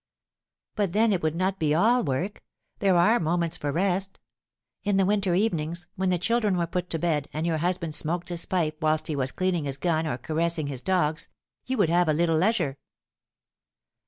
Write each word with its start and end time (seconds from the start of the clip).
"But 0.75 0.93
then 0.93 1.13
it 1.13 1.21
would 1.21 1.35
not 1.35 1.59
be 1.59 1.75
all 1.75 2.03
work; 2.03 2.41
there 2.79 2.97
are 2.97 3.19
moments 3.19 3.55
for 3.55 3.71
rest. 3.71 4.19
In 4.83 4.97
the 4.97 5.05
winter 5.05 5.35
evenings, 5.35 5.85
when 5.95 6.09
the 6.09 6.17
children 6.17 6.57
were 6.57 6.65
put 6.65 6.89
to 6.89 6.97
bed, 6.97 7.29
and 7.33 7.45
your 7.45 7.59
husband 7.59 7.93
smoked 7.93 8.29
his 8.29 8.45
pipe 8.45 8.81
whilst 8.81 9.05
he 9.05 9.15
was 9.15 9.31
cleaning 9.31 9.65
his 9.65 9.77
gun 9.77 10.07
or 10.07 10.17
caressing 10.17 10.65
his 10.65 10.81
dogs, 10.81 11.27
you 11.67 11.77
would 11.77 11.89
have 11.89 12.09
a 12.09 12.13
little 12.13 12.35
leisure." 12.37 12.79